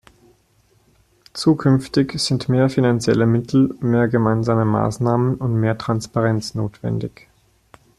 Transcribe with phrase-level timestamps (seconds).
[1.33, 7.27] Zukünftig sind mehr finanzielle Mittel, mehr gemeinsame Maßnahmen und mehr Transparenz notwendig.